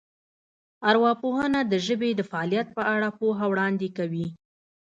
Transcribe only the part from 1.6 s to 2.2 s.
د ژبې